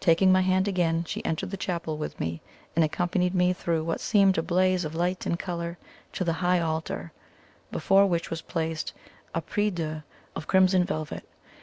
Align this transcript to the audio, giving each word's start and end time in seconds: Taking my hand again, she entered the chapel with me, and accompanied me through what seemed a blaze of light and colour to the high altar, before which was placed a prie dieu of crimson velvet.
Taking 0.00 0.32
my 0.32 0.40
hand 0.40 0.66
again, 0.66 1.04
she 1.04 1.22
entered 1.26 1.50
the 1.50 1.58
chapel 1.58 1.98
with 1.98 2.18
me, 2.18 2.40
and 2.74 2.82
accompanied 2.82 3.34
me 3.34 3.52
through 3.52 3.84
what 3.84 4.00
seemed 4.00 4.38
a 4.38 4.42
blaze 4.42 4.82
of 4.86 4.94
light 4.94 5.26
and 5.26 5.38
colour 5.38 5.76
to 6.14 6.24
the 6.24 6.32
high 6.40 6.58
altar, 6.58 7.12
before 7.70 8.06
which 8.06 8.30
was 8.30 8.40
placed 8.40 8.94
a 9.34 9.42
prie 9.42 9.68
dieu 9.68 10.02
of 10.34 10.46
crimson 10.46 10.84
velvet. 10.84 11.28